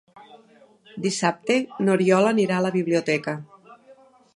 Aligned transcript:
Dissabte 1.03 1.59
n'Oriol 1.85 2.31
anirà 2.33 2.59
a 2.59 2.67
la 2.71 2.77
biblioteca. 2.81 3.41